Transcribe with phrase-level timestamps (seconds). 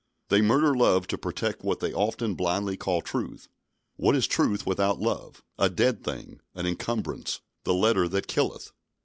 [0.29, 3.47] They murder love to protect what they often blindly call truth.
[3.97, 5.43] What is truth without love?
[5.59, 8.71] A dead thing, an encumbrance, the letter that killeth!